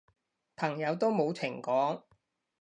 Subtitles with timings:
[0.55, 2.01] 朋友都冇情講